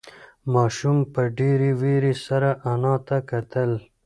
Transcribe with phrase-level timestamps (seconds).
[0.53, 3.71] ماشوم په ډېرې وېرې سره انا ته کتل.